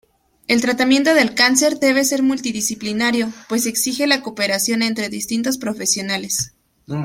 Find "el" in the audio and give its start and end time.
0.47-0.61